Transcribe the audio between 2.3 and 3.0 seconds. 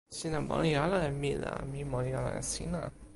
e sina.